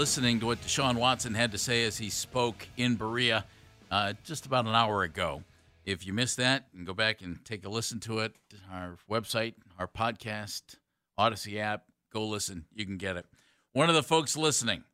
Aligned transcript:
listening 0.00 0.40
to 0.40 0.46
what 0.46 0.58
Deshaun 0.62 0.96
Watson 0.96 1.34
had 1.34 1.52
to 1.52 1.58
say 1.58 1.84
as 1.84 1.98
he 1.98 2.08
spoke 2.08 2.66
in 2.78 2.94
Berea 2.94 3.44
uh, 3.90 4.14
just 4.24 4.46
about 4.46 4.64
an 4.64 4.74
hour 4.74 5.02
ago. 5.02 5.42
If 5.84 6.06
you 6.06 6.14
missed 6.14 6.38
that, 6.38 6.68
and 6.74 6.86
go 6.86 6.94
back 6.94 7.20
and 7.20 7.44
take 7.44 7.66
a 7.66 7.68
listen 7.68 8.00
to 8.00 8.20
it. 8.20 8.32
Our 8.72 8.96
website, 9.10 9.56
our 9.78 9.86
podcast, 9.86 10.76
Odyssey 11.18 11.60
app, 11.60 11.84
go 12.14 12.24
listen. 12.24 12.64
You 12.74 12.86
can 12.86 12.96
get 12.96 13.18
it. 13.18 13.26
One 13.74 13.90
of 13.90 13.94
the 13.94 14.02
folks 14.02 14.38
listening 14.38 14.84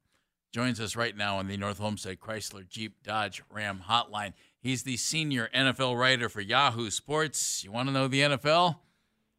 joins 0.53 0.81
us 0.81 0.97
right 0.97 1.17
now 1.17 1.39
on 1.39 1.47
the 1.47 1.57
North 1.57 1.81
Olmsted 1.81 2.19
Chrysler 2.19 2.69
Jeep 2.69 3.05
Dodge 3.05 3.45
Ram 3.49 3.85
hotline. 3.89 4.33
He's 4.59 4.83
the 4.83 4.97
senior 4.97 5.49
NFL 5.55 5.97
writer 5.97 6.29
for 6.29 6.41
Yahoo 6.41 6.91
Sports. 6.91 7.63
You 7.63 7.71
want 7.71 7.89
to 7.89 7.93
know 7.93 8.09
the 8.09 8.23
NFL? 8.23 8.75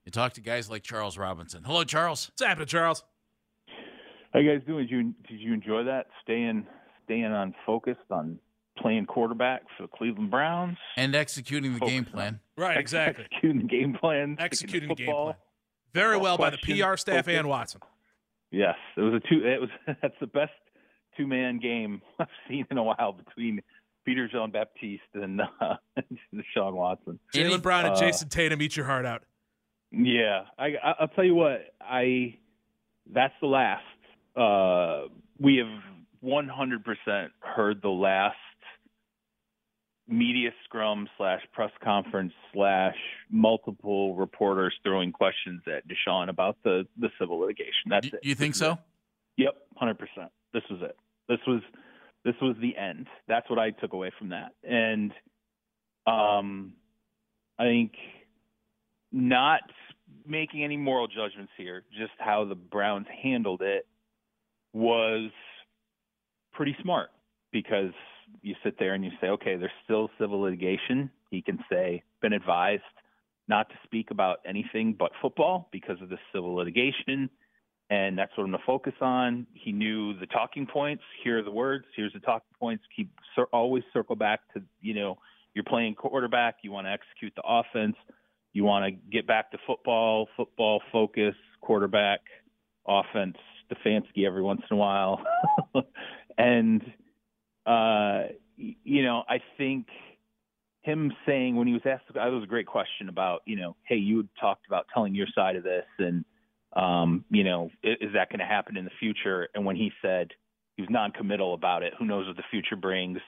You 0.06 0.14
talk 0.14 0.32
to 0.36 0.42
guys 0.42 0.70
like 0.70 0.84
Charles 0.84 1.18
Robinson. 1.18 1.66
Hello, 1.66 1.84
Charles. 1.84 2.30
What's 2.30 2.48
happening, 2.48 2.68
Charles? 2.68 3.04
How 4.34 4.40
you 4.40 4.52
guys 4.52 4.66
doing? 4.68 4.88
Did 4.88 4.92
you 4.92 5.04
did 5.28 5.40
you 5.40 5.54
enjoy 5.54 5.84
that? 5.86 6.08
Staying 6.24 6.66
staying 7.06 7.26
on 7.26 7.54
focused 7.66 8.00
on 8.12 8.40
playing 8.78 9.06
quarterback 9.06 9.64
for 9.76 9.84
the 9.84 9.90
Cleveland 9.90 10.30
Browns 10.30 10.78
and 10.98 11.16
executing 11.16 11.74
the 11.74 11.80
game 11.80 12.06
plan. 12.06 12.40
Right, 12.58 12.78
exactly. 12.78 13.26
Executing 13.26 13.62
the 13.62 13.68
game 13.68 13.94
plan. 14.00 14.36
Executing 14.40 14.90
the 14.90 14.96
game 14.96 15.14
plan. 15.14 15.36
Very 15.94 16.18
well 16.18 16.38
by 16.38 16.52
the 16.52 16.58
PR 16.58 16.96
staff 16.98 17.26
focus. 17.26 17.40
and 17.40 17.50
Watson. 17.50 17.82
Yes, 18.52 18.76
it 18.96 19.02
was 19.02 19.14
a 19.16 19.20
two. 19.28 19.46
It 19.46 19.60
was 19.60 19.70
that's 20.02 20.16
the 20.20 20.28
best 20.28 20.52
two 21.16 21.28
man 21.28 21.60
game 21.60 22.02
I've 22.20 22.28
seen 22.48 22.66
in 22.70 22.78
a 22.78 22.84
while 22.84 23.14
between 23.14 23.62
Peter 24.06 24.28
John-Baptiste 24.28 25.02
and 25.16 25.42
uh, 25.62 25.76
Deshaun 26.34 26.74
Watson. 26.74 27.20
Any- 27.34 27.50
Jaylen 27.50 27.62
Brown 27.62 27.86
and 27.86 27.96
uh, 27.96 28.00
Jayson 28.00 28.30
Tatum 28.30 28.62
eat 28.62 28.78
your 28.78 28.86
heart 28.86 29.06
out. 29.06 29.24
Yeah, 29.92 30.44
I, 30.60 30.66
I 30.84 30.94
I'll 31.00 31.08
tell 31.08 31.24
you 31.24 31.36
what. 31.36 31.62
I 31.82 32.38
that's 33.14 33.34
the 33.42 33.48
last. 33.48 33.84
Uh, 34.38 35.08
we 35.40 35.58
have 35.58 35.82
100% 36.24 37.28
heard 37.40 37.82
the 37.82 37.90
last 37.90 38.36
media 40.08 40.52
scrum 40.64 41.08
slash 41.18 41.42
press 41.54 41.72
conference 41.84 42.32
slash 42.54 42.96
multiple 43.30 44.16
reporters 44.16 44.74
throwing 44.84 45.12
questions 45.12 45.62
at 45.68 45.84
Deshaun 45.88 46.30
about 46.30 46.58
the 46.64 46.88
the 46.98 47.10
civil 47.20 47.40
litigation. 47.40 47.90
That's 47.90 48.06
Y- 48.06 48.12
it. 48.14 48.26
you 48.26 48.36
think 48.36 48.56
so? 48.56 48.78
Yep, 49.36 49.56
hundred 49.76 50.00
percent. 50.00 50.32
This 50.54 50.64
was 50.70 50.80
it. 50.82 50.96
This 51.28 51.40
was 51.46 51.62
this 52.24 52.36
was 52.42 52.56
the 52.62 52.78
end. 52.78 53.08
That's 53.28 53.50
what 53.50 53.60
I 53.60 53.72
took 53.72 53.92
away 53.94 54.12
from 54.18 54.30
that. 54.30 54.54
And 54.64 55.12
um 56.06 56.74
I 57.60 57.64
think 57.66 57.92
not 59.12 59.62
making 60.26 60.64
any 60.64 60.78
moral 60.78 61.08
judgments 61.08 61.52
here, 61.58 61.84
just 61.92 62.14
how 62.18 62.46
the 62.46 62.56
Browns 62.56 63.08
handled 63.24 63.62
it 63.62 63.86
was 64.74 65.32
pretty 66.54 66.76
smart 66.82 67.10
because 67.52 67.92
you 68.42 68.56
sit 68.64 68.78
there 68.80 68.94
and 68.94 69.04
you 69.04 69.12
say, 69.22 69.28
okay, 69.28 69.56
there's 69.56 69.72
still 69.84 70.10
civil 70.20 70.42
litigation. 70.42 71.10
He 71.30 71.42
can 71.42 71.60
say, 71.70 72.04
been 72.22 72.34
advised 72.34 72.84
not 73.48 73.70
to 73.70 73.76
speak 73.84 74.12
about 74.12 74.40
anything 74.46 74.94
but 74.98 75.12
football 75.22 75.70
because 75.72 76.02
of 76.02 76.10
the 76.10 76.18
civil 76.34 76.56
litigation. 76.56 77.30
And 77.90 78.18
that's 78.18 78.32
what 78.36 78.44
I'm 78.44 78.52
going 78.52 78.60
to 78.60 78.66
focus 78.66 78.94
on. 79.00 79.48
He 79.54 79.72
knew 79.72 80.18
the 80.20 80.26
talking 80.26 80.68
points. 80.68 81.04
Here 81.24 81.40
are 81.40 81.44
the 81.44 81.52
words. 81.52 81.86
Here's 81.96 82.12
the 82.12 82.20
talking 82.20 82.54
points. 82.60 82.84
Keep 82.94 83.10
always 83.54 83.84
circle 83.94 84.18
back 84.18 84.42
to, 84.54 84.62
you 84.82 84.94
know, 84.94 85.18
you're 85.54 85.64
playing 85.64 85.96
quarterback. 85.96 86.58
You 86.64 86.72
want 86.72 86.88
to 86.88 86.92
execute 86.92 87.34
the 87.36 87.44
offense. 87.48 87.96
You 88.52 88.66
want 88.66 88.86
to 88.86 88.92
get 89.12 89.26
back 89.26 89.52
to 89.52 89.58
football, 89.66 90.28
football 90.36 90.82
focus, 90.92 91.36
quarterback, 91.62 92.20
offense, 92.88 93.38
Stefanski 93.72 94.26
every 94.26 94.42
once 94.42 94.62
in 94.70 94.76
a 94.76 94.80
while. 94.80 95.22
and, 96.38 96.82
uh, 97.66 98.24
you 98.58 99.04
know, 99.04 99.24
I 99.28 99.40
think 99.58 99.88
him 100.82 101.12
saying 101.26 101.56
when 101.56 101.68
he 101.68 101.74
was 101.74 101.82
asked, 101.86 102.06
that 102.14 102.26
was 102.28 102.44
a 102.44 102.48
great 102.48 102.68
question 102.68 103.10
about, 103.10 103.42
you 103.46 103.58
know, 103.58 103.76
hey, 103.84 103.98
you 103.98 104.28
talked 104.40 104.68
about 104.68 104.86
telling 104.94 105.14
your 105.14 105.28
side 105.36 105.56
of 105.56 105.64
this 105.64 105.86
and, 106.00 106.24
um, 106.76 107.26
you 107.30 107.44
know, 107.44 107.70
is, 107.84 107.98
is 108.02 108.14
that 108.14 108.30
going 108.30 108.40
to 108.40 108.46
happen 108.46 108.78
in 108.78 108.86
the 108.86 108.92
future? 109.00 109.50
And 109.54 109.66
when 109.66 109.76
he 109.76 109.92
said 110.02 110.30
he 110.76 110.82
was 110.82 110.90
non-committal 110.90 111.54
about 111.54 111.84
it, 111.84 111.94
who 112.00 112.06
knows 112.06 112.28
what 112.28 112.38
the 112.38 112.44
future 112.50 112.76
brings? 112.76 113.20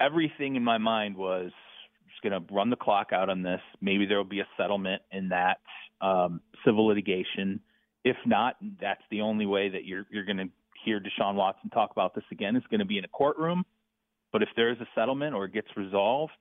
Everything 0.00 0.56
in 0.56 0.64
my 0.64 0.78
mind 0.78 1.16
was 1.16 1.50
just 2.08 2.22
going 2.22 2.32
to 2.32 2.54
run 2.54 2.70
the 2.70 2.76
clock 2.76 3.08
out 3.12 3.28
on 3.28 3.42
this. 3.42 3.60
Maybe 3.80 4.06
there 4.06 4.16
will 4.16 4.24
be 4.24 4.40
a 4.40 4.48
settlement 4.56 5.02
in 5.12 5.28
that 5.28 5.58
um, 6.00 6.40
civil 6.64 6.86
litigation. 6.86 7.60
If 8.04 8.16
not, 8.26 8.56
that's 8.80 9.02
the 9.10 9.20
only 9.20 9.46
way 9.46 9.68
that 9.68 9.84
you're 9.84 10.06
you're 10.10 10.24
going 10.24 10.38
to 10.38 10.48
hear 10.84 11.00
Deshaun 11.00 11.34
Watson 11.34 11.70
talk 11.70 11.90
about 11.90 12.14
this 12.14 12.24
again. 12.30 12.56
Is 12.56 12.62
going 12.70 12.80
to 12.80 12.86
be 12.86 12.98
in 12.98 13.04
a 13.04 13.08
courtroom. 13.08 13.64
But 14.32 14.42
if 14.42 14.48
there 14.56 14.70
is 14.70 14.78
a 14.80 14.86
settlement 14.94 15.34
or 15.34 15.46
it 15.46 15.52
gets 15.52 15.68
resolved, 15.76 16.32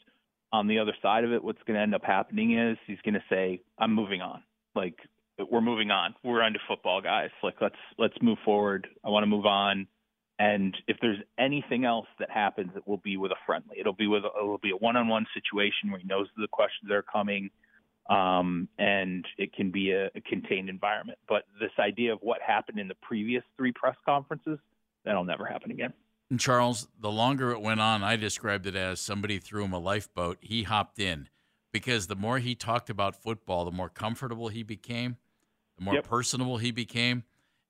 on 0.52 0.68
the 0.68 0.80
other 0.80 0.94
side 1.02 1.24
of 1.24 1.34
it, 1.34 1.44
what's 1.44 1.62
going 1.66 1.76
to 1.76 1.82
end 1.82 1.96
up 1.96 2.04
happening 2.04 2.58
is 2.58 2.78
he's 2.88 3.02
going 3.04 3.16
to 3.16 3.24
say, 3.30 3.62
"I'm 3.78 3.94
moving 3.94 4.22
on." 4.22 4.44
Like 4.76 4.96
we're 5.50 5.62
moving 5.62 5.92
on. 5.92 6.16
We're 6.24 6.42
on 6.42 6.54
to 6.54 6.60
football, 6.68 7.02
guys. 7.02 7.30
Like 7.44 7.56
let's 7.62 7.76
let's 7.98 8.16
move 8.22 8.38
forward. 8.44 8.88
I 9.04 9.10
want 9.10 9.24
to 9.24 9.28
move 9.28 9.46
on. 9.46 9.88
And 10.40 10.76
if 10.88 10.96
there's 11.02 11.20
anything 11.38 11.84
else 11.84 12.08
that 12.20 12.30
happens, 12.30 12.72
it 12.76 12.88
will 12.88 12.98
be 12.98 13.18
with 13.18 13.32
a 13.32 13.36
friendly. 13.46 13.78
It'll 13.78 13.92
be 13.92 14.08
with 14.08 14.24
a, 14.24 14.30
it'll 14.40 14.58
be 14.58 14.72
a 14.72 14.78
one-on-one 14.78 15.26
situation 15.34 15.92
where 15.92 16.00
he 16.00 16.08
knows 16.08 16.28
the 16.38 16.48
questions 16.48 16.90
are 16.92 17.02
coming, 17.02 17.50
um, 18.10 18.68
and 18.78 19.26
it 19.38 19.54
can 19.54 19.72
be 19.72 19.92
a, 19.92 20.08
a 20.16 20.22
contained 20.28 20.70
environment. 20.70 21.20
But 21.28 21.44
this 21.60 21.72
idea 21.80 22.12
of 22.14 22.20
what 22.22 22.42
happened 22.42 22.80
in 22.80 22.88
the 22.88 22.96
previous 22.96 23.44
three 23.56 23.72
press 23.72 23.96
conferences, 24.06 24.58
that'll 25.06 25.24
never 25.24 25.46
happen 25.46 25.72
again. 25.72 25.94
And 26.30 26.40
Charles, 26.40 26.88
the 27.00 27.12
longer 27.12 27.52
it 27.52 27.62
went 27.62 27.80
on, 27.80 28.04
I 28.04 28.16
described 28.16 28.68
it 28.68 28.76
as 28.76 29.00
somebody 29.00 29.40
threw 29.40 29.64
him 29.64 29.74
a 29.74 29.80
lifeboat. 29.80 30.38
He 30.42 30.64
hopped 30.64 31.00
in 31.00 31.28
because 31.72 32.08
the 32.08 32.16
more 32.16 32.40
he 32.40 32.56
talked 32.56 32.90
about 32.90 33.16
football, 33.16 33.66
the 33.66 33.72
more 33.72 33.90
comfortable 33.90 34.50
he 34.50 34.64
became, 34.64 35.18
the 35.78 35.84
more 35.84 35.96
Yep. 35.96 36.04
personable 36.06 36.58
he 36.58 36.72
became. 36.72 37.24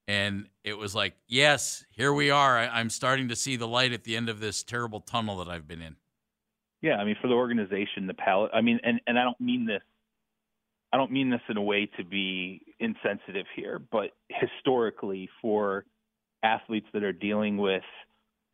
And 0.08 0.48
it 0.64 0.78
was 0.78 0.96
like, 0.96 1.14
yes, 1.28 1.86
here 1.92 2.12
we 2.12 2.32
are. 2.32 2.58
I, 2.58 2.68
I'm 2.68 2.90
starting 2.90 3.28
to 3.28 3.36
see 3.36 3.56
the 3.56 3.68
light 3.68 3.94
at 3.94 4.04
the 4.06 4.16
end 4.16 4.28
of 4.28 4.40
this 4.40 4.64
terrible 4.64 5.02
tunnel 5.02 5.38
that 5.38 5.48
I've 5.48 5.68
been 5.68 5.82
in. 5.82 5.98
Yeah, 6.82 6.96
I 6.96 7.04
mean, 7.04 7.16
for 7.22 7.28
the 7.28 7.34
organization, 7.36 8.08
the 8.08 8.14
palate. 8.14 8.52
I 8.54 8.62
mean, 8.62 8.80
and 8.84 9.02
and 9.06 9.20
I 9.20 9.24
don't 9.24 9.40
mean 9.40 9.66
this. 9.66 9.82
I 10.92 10.98
don't 10.98 11.12
mean 11.12 11.30
this 11.30 11.42
in 11.50 11.58
a 11.58 11.62
way 11.62 11.86
to 11.98 12.04
be 12.04 12.62
insensitive 12.80 13.46
here, 13.56 13.80
but 13.92 14.12
historically, 14.30 15.30
for 15.42 15.86
athletes 16.44 16.88
that 16.94 17.04
are 17.04 17.14
dealing 17.14 17.58
with 17.58 17.84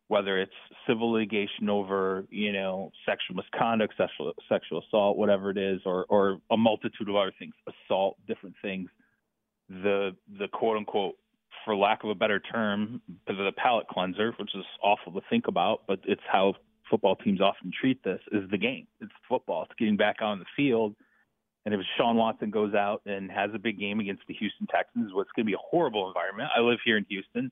whether 0.08 0.40
it's 0.40 0.52
civil 0.86 1.12
litigation 1.12 1.68
over, 1.68 2.26
you 2.30 2.52
know, 2.52 2.92
sexual 3.04 3.34
misconduct, 3.36 3.94
sexual 3.96 4.32
sexual 4.48 4.82
assault, 4.86 5.16
whatever 5.16 5.50
it 5.50 5.58
is, 5.58 5.80
or 5.84 6.06
or 6.08 6.38
a 6.50 6.56
multitude 6.56 7.08
of 7.08 7.16
other 7.16 7.32
things, 7.38 7.54
assault, 7.66 8.16
different 8.26 8.54
things. 8.62 8.88
The 9.68 10.14
the 10.38 10.48
quote 10.48 10.76
unquote, 10.76 11.16
for 11.64 11.74
lack 11.74 12.04
of 12.04 12.10
a 12.10 12.14
better 12.14 12.38
term, 12.38 13.00
the, 13.26 13.32
the 13.32 13.52
palate 13.56 13.88
cleanser, 13.88 14.32
which 14.38 14.54
is 14.54 14.64
awful 14.82 15.12
to 15.12 15.20
think 15.28 15.48
about, 15.48 15.82
but 15.88 15.98
it's 16.04 16.22
how 16.30 16.54
football 16.88 17.16
teams 17.16 17.40
often 17.40 17.72
treat 17.78 18.02
this, 18.04 18.20
is 18.30 18.48
the 18.50 18.58
game. 18.58 18.86
It's 19.00 19.12
football. 19.28 19.64
It's 19.64 19.72
getting 19.76 19.96
back 19.96 20.22
on 20.22 20.38
the 20.38 20.44
field. 20.56 20.94
And 21.66 21.74
if 21.74 21.80
Sean 21.98 22.16
Watson 22.16 22.50
goes 22.50 22.74
out 22.74 23.02
and 23.04 23.30
has 23.30 23.50
a 23.52 23.58
big 23.58 23.78
game 23.78 24.00
against 24.00 24.22
the 24.26 24.34
Houston 24.34 24.66
Texans, 24.68 25.12
what's 25.12 25.30
going 25.36 25.44
to 25.44 25.50
be 25.50 25.54
a 25.54 25.68
horrible 25.70 26.08
environment. 26.08 26.48
I 26.56 26.60
live 26.60 26.78
here 26.84 26.96
in 26.96 27.04
Houston 27.10 27.50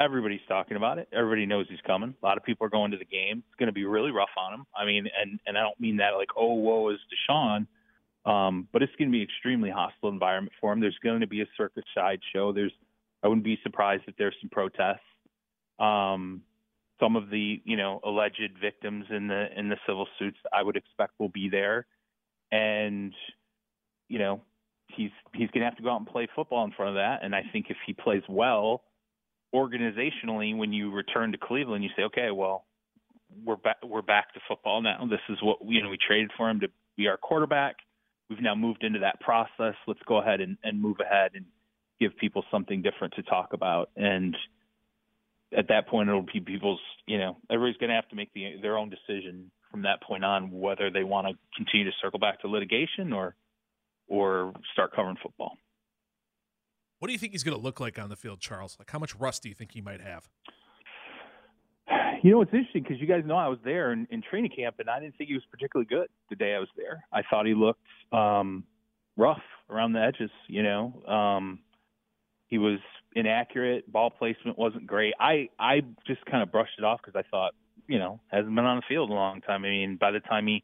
everybody's 0.00 0.40
talking 0.48 0.76
about 0.76 0.98
it. 0.98 1.08
Everybody 1.12 1.46
knows 1.46 1.66
he's 1.68 1.80
coming. 1.86 2.14
A 2.20 2.26
lot 2.26 2.38
of 2.38 2.44
people 2.44 2.66
are 2.66 2.70
going 2.70 2.90
to 2.90 2.96
the 2.96 3.04
game. 3.04 3.44
It's 3.46 3.58
going 3.58 3.66
to 3.68 3.72
be 3.72 3.84
really 3.84 4.10
rough 4.10 4.30
on 4.36 4.54
him. 4.54 4.66
I 4.74 4.86
mean, 4.86 5.06
and 5.20 5.38
and 5.46 5.58
I 5.58 5.60
don't 5.60 5.78
mean 5.78 5.98
that 5.98 6.10
like 6.16 6.30
oh 6.36 6.54
woe 6.54 6.88
is 6.88 6.98
Deshaun, 7.12 7.66
um, 8.24 8.66
but 8.72 8.82
it's 8.82 8.94
going 8.98 9.10
to 9.10 9.16
be 9.16 9.22
extremely 9.22 9.70
hostile 9.70 10.08
environment 10.08 10.54
for 10.60 10.72
him. 10.72 10.80
There's 10.80 10.98
going 11.04 11.20
to 11.20 11.26
be 11.26 11.42
a 11.42 11.46
circus 11.56 11.84
sideshow. 11.94 12.52
There's 12.52 12.72
I 13.22 13.28
wouldn't 13.28 13.44
be 13.44 13.58
surprised 13.62 14.04
if 14.06 14.16
there's 14.16 14.34
some 14.40 14.50
protests. 14.50 15.00
Um, 15.78 16.42
some 16.98 17.16
of 17.16 17.30
the 17.30 17.60
you 17.64 17.76
know 17.76 18.00
alleged 18.04 18.58
victims 18.60 19.04
in 19.10 19.28
the 19.28 19.46
in 19.56 19.68
the 19.68 19.76
civil 19.86 20.08
suits 20.18 20.38
I 20.52 20.62
would 20.62 20.76
expect 20.76 21.12
will 21.18 21.28
be 21.28 21.48
there, 21.50 21.86
and 22.50 23.12
you 24.10 24.18
know 24.18 24.42
he's 24.94 25.10
he's 25.32 25.48
going 25.50 25.60
to 25.60 25.64
have 25.64 25.76
to 25.76 25.82
go 25.82 25.90
out 25.90 26.00
and 26.00 26.06
play 26.06 26.28
football 26.34 26.64
in 26.64 26.72
front 26.72 26.90
of 26.90 26.94
that. 26.96 27.20
And 27.22 27.34
I 27.34 27.42
think 27.52 27.66
if 27.70 27.76
he 27.86 27.94
plays 27.94 28.22
well 28.28 28.82
organizationally, 29.54 30.56
when 30.56 30.72
you 30.72 30.92
return 30.92 31.32
to 31.32 31.38
Cleveland, 31.38 31.82
you 31.82 31.90
say, 31.96 32.02
okay, 32.02 32.30
well 32.30 32.66
we're 33.46 33.56
back 33.56 33.76
we're 33.84 34.02
back 34.02 34.34
to 34.34 34.40
football 34.48 34.82
now. 34.82 35.06
This 35.08 35.20
is 35.30 35.38
what 35.40 35.58
you 35.64 35.82
know 35.82 35.88
we 35.88 35.96
traded 35.96 36.32
for 36.36 36.50
him 36.50 36.60
to 36.60 36.68
be 36.96 37.06
our 37.06 37.16
quarterback. 37.16 37.76
We've 38.28 38.42
now 38.42 38.54
moved 38.54 38.84
into 38.84 38.98
that 39.00 39.20
process. 39.20 39.74
Let's 39.86 40.02
go 40.06 40.20
ahead 40.20 40.40
and, 40.40 40.56
and 40.62 40.80
move 40.80 40.96
ahead 41.00 41.32
and 41.34 41.46
give 42.00 42.16
people 42.16 42.44
something 42.50 42.82
different 42.82 43.14
to 43.14 43.22
talk 43.22 43.52
about. 43.52 43.90
And 43.96 44.36
at 45.56 45.68
that 45.68 45.88
point, 45.88 46.08
it'll 46.08 46.22
be 46.22 46.40
people's, 46.40 46.80
you 47.06 47.18
know, 47.18 47.36
everybody's 47.50 47.76
going 47.78 47.90
to 47.90 47.96
have 47.96 48.08
to 48.10 48.16
make 48.16 48.32
the, 48.32 48.54
their 48.62 48.78
own 48.78 48.88
decision 48.88 49.50
from 49.70 49.82
that 49.82 50.00
point 50.02 50.24
on 50.24 50.52
whether 50.52 50.90
they 50.90 51.02
want 51.02 51.26
to 51.26 51.34
continue 51.56 51.86
to 51.90 51.96
circle 52.00 52.20
back 52.20 52.40
to 52.40 52.48
litigation 52.48 53.12
or 53.12 53.34
or 54.10 54.52
start 54.72 54.92
covering 54.94 55.16
football. 55.22 55.56
What 56.98 57.06
do 57.06 57.12
you 57.14 57.18
think 57.18 57.32
he's 57.32 57.44
going 57.44 57.56
to 57.56 57.62
look 57.62 57.80
like 57.80 57.98
on 57.98 58.10
the 58.10 58.16
field, 58.16 58.40
Charles? 58.40 58.76
Like, 58.78 58.90
how 58.90 58.98
much 58.98 59.16
rust 59.16 59.42
do 59.42 59.48
you 59.48 59.54
think 59.54 59.72
he 59.72 59.80
might 59.80 60.02
have? 60.02 60.28
You 62.22 62.32
know, 62.32 62.42
it's 62.42 62.52
interesting 62.52 62.82
because 62.82 63.00
you 63.00 63.06
guys 63.06 63.22
know 63.24 63.36
I 63.36 63.48
was 63.48 63.58
there 63.64 63.92
in, 63.92 64.06
in 64.10 64.20
training 64.20 64.50
camp, 64.54 64.76
and 64.78 64.90
I 64.90 65.00
didn't 65.00 65.16
think 65.16 65.28
he 65.28 65.34
was 65.34 65.44
particularly 65.50 65.86
good 65.88 66.08
the 66.28 66.36
day 66.36 66.54
I 66.54 66.58
was 66.58 66.68
there. 66.76 67.02
I 67.10 67.22
thought 67.30 67.46
he 67.46 67.54
looked 67.54 67.80
um, 68.12 68.64
rough 69.16 69.40
around 69.70 69.94
the 69.94 70.02
edges. 70.02 70.30
You 70.46 70.62
know, 70.62 71.02
um, 71.06 71.60
he 72.48 72.58
was 72.58 72.78
inaccurate. 73.16 73.90
Ball 73.90 74.10
placement 74.10 74.58
wasn't 74.58 74.86
great. 74.86 75.14
I 75.18 75.48
I 75.58 75.80
just 76.06 76.24
kind 76.26 76.42
of 76.42 76.52
brushed 76.52 76.74
it 76.78 76.84
off 76.84 77.00
because 77.02 77.18
I 77.18 77.26
thought, 77.30 77.54
you 77.88 77.98
know, 77.98 78.20
hasn't 78.28 78.54
been 78.54 78.66
on 78.66 78.76
the 78.76 78.82
field 78.86 79.08
a 79.08 79.14
long 79.14 79.40
time. 79.40 79.64
I 79.64 79.68
mean, 79.68 79.96
by 79.98 80.10
the 80.10 80.20
time 80.20 80.46
he 80.46 80.62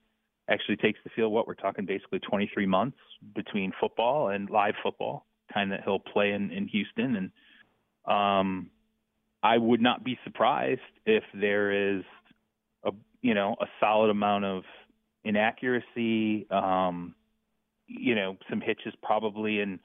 actually 0.49 0.77
takes 0.77 0.99
the 1.05 1.11
field, 1.11 1.33
what 1.33 1.47
we're 1.47 1.55
talking 1.55 1.87
basically 1.87 2.21
23 2.21 2.67
months 2.67 2.99
between 3.35 3.73
football 3.81 4.29
and 4.29 4.49
live 4.51 4.75
football, 4.83 5.27
time 5.53 5.71
that 5.71 5.83
he'll 5.85 5.99
play 5.99 6.33
in 6.33 6.51
in 6.51 6.69
Houston, 6.69 7.17
and 7.17 7.31
um, 8.07 8.71
I 9.43 9.59
would 9.59 9.81
not 9.81 10.05
be 10.05 10.19
surprised 10.25 10.81
if 11.05 11.25
there 11.35 11.97
is 11.97 12.05
a 12.85 12.93
you 13.23 13.35
know 13.35 13.57
a 13.61 13.67
solid 13.81 14.11
amount 14.11 14.45
of 14.45 14.63
inaccuracy. 15.25 16.47
Um, 16.51 17.15
you 17.89 18.15
know, 18.15 18.37
some 18.51 18.61
hitches 18.61 18.95
probably 19.03 19.61
in 19.61 19.79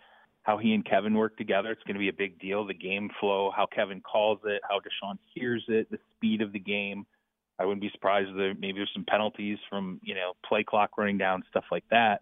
how 0.43 0.57
he 0.57 0.73
and 0.73 0.85
Kevin 0.85 1.13
work 1.13 1.37
together. 1.37 1.71
It's 1.71 1.83
going 1.83 1.95
to 1.95 1.99
be 1.99 2.09
a 2.09 2.13
big 2.13 2.39
deal. 2.39 2.65
The 2.65 2.73
game 2.73 3.09
flow, 3.19 3.51
how 3.55 3.67
Kevin 3.67 4.01
calls 4.01 4.39
it, 4.45 4.61
how 4.67 4.79
Deshaun 4.79 5.17
hears 5.35 5.63
it, 5.67 5.89
the 5.91 5.99
speed 6.15 6.41
of 6.41 6.51
the 6.51 6.59
game. 6.59 7.05
I 7.61 7.65
wouldn't 7.65 7.81
be 7.81 7.91
surprised 7.91 8.29
if 8.29 8.35
there 8.35 8.53
maybe 8.55 8.79
there's 8.79 8.91
some 8.93 9.05
penalties 9.05 9.59
from 9.69 9.99
you 10.03 10.15
know 10.15 10.33
play 10.45 10.63
clock 10.63 10.97
running 10.97 11.17
down, 11.17 11.43
stuff 11.49 11.65
like 11.71 11.83
that. 11.91 12.21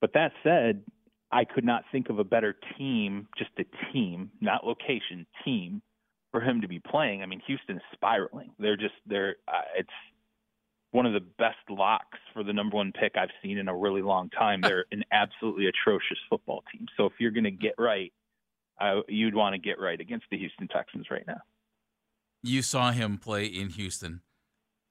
But 0.00 0.12
that 0.14 0.32
said, 0.42 0.82
I 1.30 1.44
could 1.44 1.64
not 1.64 1.84
think 1.92 2.08
of 2.08 2.18
a 2.18 2.24
better 2.24 2.56
team, 2.76 3.28
just 3.38 3.50
a 3.58 3.64
team, 3.92 4.30
not 4.40 4.66
location, 4.66 5.26
team, 5.44 5.82
for 6.32 6.40
him 6.40 6.60
to 6.60 6.68
be 6.68 6.80
playing. 6.80 7.22
I 7.22 7.26
mean, 7.26 7.40
Houston 7.46 7.76
is 7.76 7.82
spiraling. 7.92 8.50
They're 8.58 8.76
just 8.76 8.94
they're 9.06 9.36
uh, 9.46 9.62
it's 9.78 9.88
one 10.90 11.06
of 11.06 11.12
the 11.12 11.20
best 11.20 11.58
locks 11.68 12.18
for 12.32 12.42
the 12.42 12.52
number 12.52 12.76
one 12.76 12.92
pick 12.92 13.16
I've 13.16 13.30
seen 13.42 13.58
in 13.58 13.68
a 13.68 13.76
really 13.76 14.02
long 14.02 14.30
time. 14.30 14.60
They're 14.62 14.86
an 14.90 15.04
absolutely 15.12 15.66
atrocious 15.66 16.18
football 16.30 16.64
team. 16.72 16.86
So 16.96 17.06
if 17.06 17.12
you're 17.18 17.32
going 17.32 17.44
to 17.44 17.50
get 17.50 17.74
right, 17.78 18.12
uh, 18.80 19.00
you'd 19.08 19.34
want 19.34 19.54
to 19.54 19.58
get 19.58 19.78
right 19.78 20.00
against 20.00 20.26
the 20.30 20.38
Houston 20.38 20.68
Texans 20.68 21.06
right 21.10 21.26
now. 21.26 21.40
You 22.42 22.62
saw 22.62 22.92
him 22.92 23.18
play 23.18 23.44
in 23.46 23.70
Houston. 23.70 24.20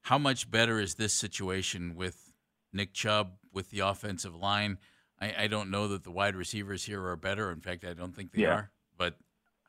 How 0.05 0.19
much 0.19 0.51
better 0.51 0.79
is 0.79 0.93
this 0.93 1.15
situation 1.15 1.95
with 1.95 2.31
Nick 2.71 2.93
Chubb 2.93 3.31
with 3.51 3.71
the 3.71 3.79
offensive 3.79 4.35
line? 4.35 4.77
I, 5.19 5.33
I 5.39 5.47
don't 5.47 5.71
know 5.71 5.87
that 5.87 6.03
the 6.03 6.11
wide 6.11 6.35
receivers 6.35 6.83
here 6.83 7.03
are 7.07 7.15
better. 7.15 7.51
In 7.51 7.59
fact, 7.59 7.83
I 7.83 7.95
don't 7.95 8.15
think 8.15 8.31
they 8.31 8.43
yeah. 8.43 8.49
are. 8.49 8.71
But 8.99 9.15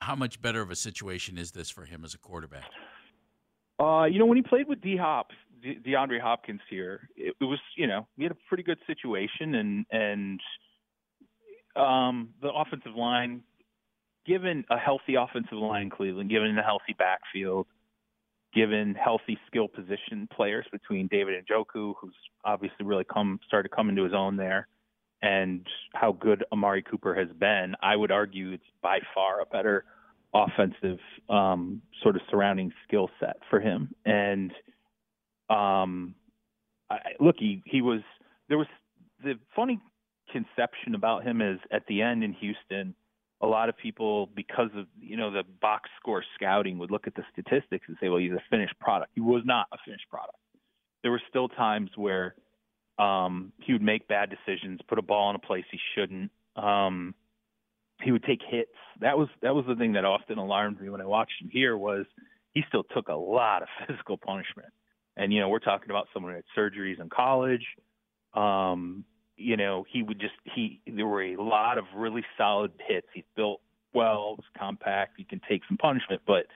how 0.02 0.14
much 0.14 0.42
better 0.42 0.60
of 0.60 0.70
a 0.70 0.76
situation 0.76 1.38
is 1.38 1.52
this 1.52 1.70
for 1.70 1.86
him 1.86 2.04
as 2.04 2.12
a 2.12 2.18
quarterback? 2.18 2.64
Uh, 3.80 4.04
you 4.04 4.18
know, 4.18 4.26
when 4.26 4.36
he 4.36 4.42
played 4.42 4.68
with 4.68 4.82
D 4.82 4.98
Hop, 4.98 5.28
De- 5.62 5.76
DeAndre 5.76 6.20
Hopkins 6.20 6.60
here, 6.68 7.08
it, 7.16 7.34
it 7.40 7.44
was 7.44 7.58
you 7.74 7.86
know 7.86 8.06
we 8.18 8.24
had 8.24 8.32
a 8.32 8.38
pretty 8.46 8.62
good 8.62 8.78
situation, 8.86 9.54
and 9.54 9.86
and 9.90 10.40
um, 11.76 12.34
the 12.42 12.48
offensive 12.48 12.94
line, 12.94 13.40
given 14.26 14.66
a 14.68 14.76
healthy 14.76 15.14
offensive 15.14 15.56
line 15.56 15.84
in 15.84 15.90
Cleveland, 15.90 16.28
given 16.28 16.58
a 16.58 16.62
healthy 16.62 16.94
backfield, 16.98 17.66
given 18.56 18.94
healthy 18.94 19.38
skill 19.46 19.68
position 19.68 20.26
players 20.34 20.64
between 20.72 21.06
David 21.08 21.34
Njoku, 21.46 21.92
who's 22.00 22.14
obviously 22.44 22.86
really 22.86 23.04
come 23.04 23.38
started 23.46 23.70
coming 23.70 23.94
to 23.96 24.02
his 24.02 24.14
own 24.14 24.36
there, 24.36 24.66
and 25.20 25.66
how 25.92 26.12
good 26.12 26.42
Amari 26.50 26.82
Cooper 26.82 27.14
has 27.14 27.28
been, 27.38 27.74
I 27.82 27.94
would 27.94 28.10
argue 28.10 28.52
it's 28.52 28.64
by 28.82 29.00
far 29.14 29.42
a 29.42 29.46
better 29.46 29.84
offensive 30.34 30.98
um, 31.28 31.82
sort 32.02 32.16
of 32.16 32.22
surrounding 32.30 32.72
skill 32.88 33.10
set 33.20 33.36
for 33.50 33.60
him. 33.60 33.94
And 34.06 34.50
um, 35.50 36.14
I, 36.90 36.98
look, 37.20 37.36
he 37.38 37.62
he 37.66 37.82
was 37.82 38.00
there 38.48 38.58
was 38.58 38.68
the 39.22 39.34
funny 39.54 39.80
conception 40.32 40.94
about 40.94 41.24
him 41.24 41.42
is 41.42 41.58
at 41.70 41.86
the 41.88 42.00
end 42.00 42.24
in 42.24 42.32
Houston. 42.32 42.94
A 43.42 43.46
lot 43.46 43.68
of 43.68 43.76
people, 43.76 44.26
because 44.34 44.70
of 44.76 44.86
you 45.00 45.16
know 45.16 45.30
the 45.30 45.42
box 45.60 45.90
score 46.00 46.24
scouting, 46.34 46.78
would 46.78 46.90
look 46.90 47.06
at 47.06 47.14
the 47.14 47.22
statistics 47.32 47.84
and 47.88 47.96
say, 48.00 48.08
"Well, 48.08 48.18
he's 48.18 48.32
a 48.32 48.42
finished 48.50 48.78
product." 48.80 49.12
He 49.14 49.20
was 49.20 49.42
not 49.44 49.66
a 49.72 49.76
finished 49.84 50.08
product. 50.10 50.38
There 51.02 51.10
were 51.10 51.22
still 51.28 51.48
times 51.48 51.90
where 51.96 52.34
um, 52.98 53.52
he 53.60 53.72
would 53.72 53.82
make 53.82 54.08
bad 54.08 54.30
decisions, 54.30 54.80
put 54.88 54.98
a 54.98 55.02
ball 55.02 55.30
in 55.30 55.36
a 55.36 55.40
place 55.40 55.64
he 55.70 55.78
shouldn't. 55.94 56.30
Um, 56.56 57.14
he 58.02 58.12
would 58.12 58.24
take 58.24 58.40
hits. 58.48 58.70
That 59.00 59.18
was 59.18 59.28
that 59.42 59.54
was 59.54 59.64
the 59.66 59.74
thing 59.74 59.92
that 59.94 60.04
often 60.04 60.38
alarmed 60.38 60.80
me 60.80 60.88
when 60.88 61.00
I 61.00 61.06
watched 61.06 61.40
him 61.40 61.50
here 61.50 61.76
was 61.76 62.06
he 62.52 62.62
still 62.68 62.84
took 62.84 63.08
a 63.08 63.14
lot 63.14 63.62
of 63.62 63.68
physical 63.86 64.16
punishment. 64.16 64.68
And 65.16 65.32
you 65.32 65.40
know, 65.40 65.48
we're 65.48 65.58
talking 65.58 65.90
about 65.90 66.08
someone 66.12 66.32
who 66.32 66.36
had 66.36 66.44
surgeries 66.56 67.00
in 67.00 67.08
college. 67.08 67.64
Um, 68.34 69.04
you 69.36 69.56
know, 69.56 69.84
he 69.90 70.02
would 70.02 70.20
just 70.20 70.34
he 70.44 70.80
there 70.86 71.06
were 71.06 71.22
a 71.22 71.36
lot 71.36 71.78
of 71.78 71.84
really 71.94 72.24
solid 72.36 72.72
hits. 72.86 73.06
He's 73.14 73.24
built 73.36 73.60
well, 73.94 74.36
was 74.36 74.44
compact, 74.58 75.14
he 75.16 75.24
can 75.24 75.40
take 75.48 75.62
some 75.66 75.78
punishment, 75.78 76.20
but 76.26 76.46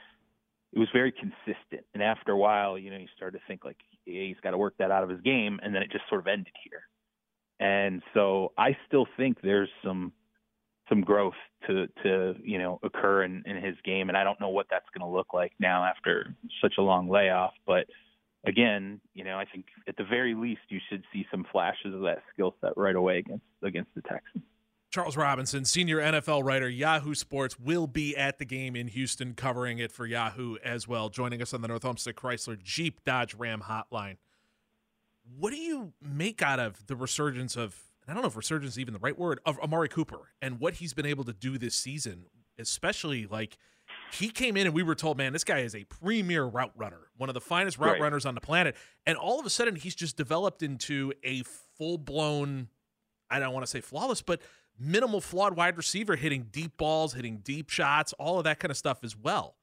it 0.73 0.79
was 0.79 0.89
very 0.93 1.11
consistent. 1.11 1.87
And 1.95 2.03
after 2.03 2.33
a 2.33 2.37
while, 2.37 2.79
you 2.79 2.91
know, 2.91 2.99
you 2.99 3.07
started 3.17 3.39
to 3.39 3.45
think 3.49 3.65
like 3.65 3.79
yeah, 4.07 4.23
he's 4.23 4.37
got 4.43 4.51
to 4.51 4.59
work 4.59 4.75
that 4.79 4.91
out 4.91 5.03
of 5.03 5.09
his 5.09 5.21
game, 5.23 5.59
and 5.63 5.75
then 5.75 5.83
it 5.83 5.91
just 5.91 6.05
sort 6.09 6.21
of 6.21 6.27
ended 6.27 6.53
here. 6.65 6.83
And 7.59 8.03
so 8.15 8.53
I 8.57 8.77
still 8.87 9.07
think 9.17 9.39
there's 9.43 9.69
some 9.85 10.13
some 10.89 11.01
growth 11.03 11.35
to 11.67 11.87
to 12.03 12.35
you 12.43 12.59
know 12.59 12.79
occur 12.83 13.25
in, 13.25 13.43
in 13.47 13.57
his 13.57 13.77
game, 13.85 14.09
and 14.09 14.17
I 14.17 14.25
don't 14.25 14.41
know 14.41 14.49
what 14.49 14.67
that's 14.71 14.87
going 14.97 15.09
to 15.09 15.17
look 15.17 15.33
like 15.35 15.53
now 15.59 15.85
after 15.85 16.35
such 16.63 16.75
a 16.79 16.83
long 16.83 17.09
layoff. 17.09 17.53
But 17.67 17.87
again, 18.45 19.01
you 19.15 19.25
know, 19.25 19.39
I 19.39 19.45
think 19.45 19.67
at 19.89 19.97
the 19.97 20.05
very 20.05 20.35
least 20.35 20.63
you 20.69 20.81
should 20.89 21.05
see 21.13 21.27
some 21.31 21.47
flashes 21.51 21.95
of 21.95 22.01
that 22.03 22.23
skill 22.33 22.55
set 22.61 22.73
right 22.77 22.97
away 22.97 23.19
against 23.19 23.45
against 23.63 23.91
the 23.95 24.03
Texans. 24.03 24.45
Charles 24.91 25.17
Robinson, 25.17 25.65
senior 25.65 25.99
NFL 25.99 26.43
writer, 26.43 26.69
Yahoo 26.69 27.15
Sports, 27.15 27.61
will 27.61 27.87
be 27.87 28.17
at 28.17 28.39
the 28.41 28.45
game 28.45 28.75
in 28.75 28.89
Houston 28.89 29.35
covering 29.35 29.79
it 29.79 29.93
for 29.93 30.05
Yahoo 30.05 30.57
as 30.65 30.89
well, 30.89 31.09
joining 31.09 31.41
us 31.41 31.55
on 31.55 31.63
the 31.63 31.69
North 31.69 31.85
Olmsted 31.85 32.17
Chrysler 32.17 32.61
Jeep 32.61 33.05
Dodge 33.05 33.35
Ram 33.35 33.63
hotline. 33.69 34.17
What 35.39 35.51
do 35.51 35.59
you 35.59 35.93
make 36.03 36.43
out 36.43 36.59
of 36.59 36.89
the 36.89 36.97
resurgence 36.97 37.57
of 37.57 37.77
I 38.09 38.15
don't 38.15 38.23
know 38.23 38.29
if 38.29 38.37
resurgence 38.37 38.73
is 38.73 38.79
even 38.81 38.95
the 38.95 39.01
right 39.01 39.17
word 39.17 39.39
of 39.47 39.61
Amari 39.61 39.89
Cooper 39.89 40.33
and 40.43 40.59
what 40.59 40.75
he's 40.75 40.93
been 40.93 41.07
able 41.07 41.23
to 41.25 41.33
do 41.33 41.57
this 41.59 41.77
season, 41.77 42.25
especially 42.59 43.27
like 43.27 43.57
he 44.13 44.31
came 44.31 44.57
in 44.57 44.67
and 44.67 44.75
we 44.75 44.83
were 44.83 44.97
told, 44.97 45.17
man, 45.17 45.33
this 45.33 45.45
guy 45.45 45.59
is 45.59 45.77
a 45.77 45.85
premier 45.85 46.45
route 46.45 46.73
runner, 46.77 47.10
one 47.21 47.29
of 47.29 47.35
the 47.35 47.41
finest 47.41 47.79
route 47.79 47.93
right. 47.93 48.01
runners 48.01 48.25
on 48.25 48.35
the 48.35 48.41
planet. 48.41 48.75
And 49.05 49.19
all 49.19 49.39
of 49.39 49.45
a 49.45 49.51
sudden, 49.51 49.77
he's 49.77 49.95
just 49.95 50.17
developed 50.17 50.63
into 50.63 51.13
a 51.23 51.43
full 51.77 51.99
blown, 51.99 52.69
I 53.29 53.39
don't 53.39 53.53
want 53.53 53.65
to 53.65 53.71
say 53.71 53.83
flawless, 53.83 54.23
but 54.23 54.41
minimal 54.79 55.21
flawed 55.21 55.55
wide 55.55 55.77
receiver 55.77 56.17
hitting 56.17 56.49
deep 56.51 56.79
balls, 56.79 57.13
hitting 57.13 57.39
deep 57.45 57.69
shots, 57.69 58.15
all 58.15 58.39
of 58.39 58.45
that 58.45 58.59
kind 58.59 58.71
of 58.71 58.77
stuff 58.79 59.05
as 59.05 59.15
well. 59.15 59.57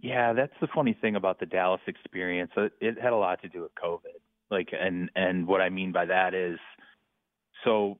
Yeah, 0.00 0.32
that's 0.32 0.52
the 0.60 0.66
funny 0.74 0.98
thing 1.00 1.14
about 1.14 1.38
the 1.38 1.46
Dallas 1.46 1.80
experience. 1.86 2.50
It, 2.56 2.72
it 2.80 3.00
had 3.00 3.12
a 3.12 3.16
lot 3.16 3.40
to 3.42 3.48
do 3.48 3.62
with 3.62 3.72
COVID. 3.82 4.18
Like, 4.50 4.68
and 4.72 5.10
and 5.16 5.46
what 5.46 5.60
I 5.60 5.70
mean 5.70 5.90
by 5.92 6.06
that 6.06 6.34
is 6.34 6.58
so 7.64 7.98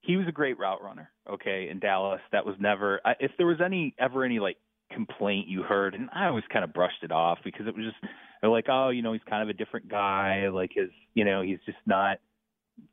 he 0.00 0.16
was 0.16 0.26
a 0.28 0.32
great 0.32 0.58
route 0.58 0.82
runner, 0.82 1.10
okay, 1.30 1.68
in 1.70 1.78
Dallas. 1.78 2.20
That 2.32 2.44
was 2.44 2.56
never 2.58 3.00
if 3.18 3.30
there 3.38 3.46
was 3.46 3.60
any 3.64 3.94
ever 3.98 4.24
any 4.24 4.40
like 4.40 4.56
complaint 4.90 5.48
you 5.48 5.62
heard, 5.62 5.94
and 5.94 6.08
I 6.14 6.26
always 6.26 6.44
kind 6.52 6.64
of 6.64 6.72
brushed 6.72 7.02
it 7.02 7.12
off 7.12 7.38
because 7.44 7.66
it 7.66 7.74
was 7.74 7.84
just 7.84 8.12
they're 8.40 8.50
like, 8.50 8.66
oh, 8.68 8.88
you 8.88 9.02
know, 9.02 9.12
he's 9.12 9.22
kind 9.28 9.42
of 9.42 9.48
a 9.48 9.52
different 9.52 9.88
guy. 9.88 10.48
Like 10.48 10.70
his, 10.74 10.90
you 11.14 11.24
know, 11.24 11.42
he's 11.42 11.58
just 11.66 11.78
not. 11.86 12.18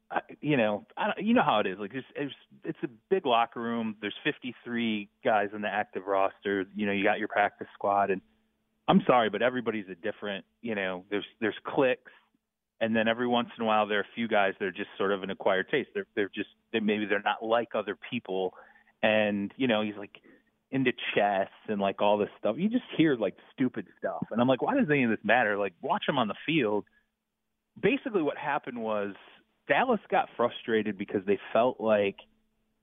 Uh, 0.09 0.19
you 0.41 0.55
know, 0.55 0.85
I 0.97 1.07
don't, 1.07 1.25
you 1.25 1.33
know 1.33 1.43
how 1.43 1.59
it 1.59 1.67
is. 1.67 1.77
Like 1.79 1.91
it's, 1.93 2.07
it's 2.15 2.33
it's 2.63 2.77
a 2.83 2.87
big 3.09 3.25
locker 3.25 3.61
room. 3.61 3.95
There's 4.01 4.15
53 4.23 5.09
guys 5.23 5.49
in 5.53 5.61
the 5.61 5.67
active 5.67 6.07
roster. 6.07 6.65
You 6.75 6.85
know, 6.85 6.91
you 6.91 7.03
got 7.03 7.19
your 7.19 7.27
practice 7.27 7.67
squad, 7.73 8.09
and 8.09 8.21
I'm 8.87 9.01
sorry, 9.05 9.29
but 9.29 9.41
everybody's 9.41 9.85
a 9.91 9.95
different. 9.95 10.45
You 10.61 10.75
know, 10.75 11.03
there's 11.09 11.25
there's 11.41 11.55
clicks, 11.65 12.11
and 12.79 12.95
then 12.95 13.07
every 13.07 13.27
once 13.27 13.49
in 13.57 13.63
a 13.63 13.67
while 13.67 13.87
there 13.87 13.99
are 13.99 14.01
a 14.01 14.15
few 14.15 14.27
guys 14.27 14.53
that 14.59 14.65
are 14.65 14.71
just 14.71 14.89
sort 14.97 15.11
of 15.11 15.23
an 15.23 15.29
acquired 15.29 15.69
taste. 15.69 15.89
They're 15.93 16.07
they're 16.15 16.31
just 16.33 16.49
they, 16.71 16.79
maybe 16.79 17.05
they're 17.05 17.21
not 17.21 17.43
like 17.43 17.69
other 17.75 17.97
people, 18.09 18.53
and 19.03 19.53
you 19.57 19.67
know, 19.67 19.81
he's 19.81 19.97
like 19.97 20.21
into 20.71 20.91
chess 21.15 21.49
and 21.67 21.79
like 21.79 22.01
all 22.01 22.17
this 22.17 22.29
stuff. 22.39 22.55
You 22.57 22.69
just 22.69 22.83
hear 22.97 23.15
like 23.15 23.35
stupid 23.53 23.87
stuff, 23.97 24.27
and 24.31 24.41
I'm 24.41 24.47
like, 24.47 24.61
why 24.61 24.75
does 24.75 24.87
any 24.89 25.03
of 25.03 25.09
this 25.09 25.19
matter? 25.23 25.57
Like, 25.57 25.73
watch 25.81 26.03
him 26.07 26.17
on 26.17 26.27
the 26.27 26.35
field. 26.45 26.85
Basically, 27.81 28.21
what 28.21 28.37
happened 28.37 28.81
was 28.81 29.13
Dallas 29.67 29.99
got 30.09 30.29
frustrated 30.35 30.97
because 30.97 31.21
they 31.25 31.39
felt 31.53 31.79
like 31.79 32.15